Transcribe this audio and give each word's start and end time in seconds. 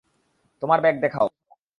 তোমার 0.61 0.79
ব্যাগ 0.83 0.95
দেখাও! 1.03 1.27